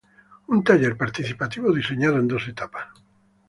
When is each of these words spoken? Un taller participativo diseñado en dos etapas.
Un 0.53 0.59
taller 0.67 0.93
participativo 1.03 1.75
diseñado 1.79 2.17
en 2.19 2.27
dos 2.31 2.43
etapas. 2.53 2.85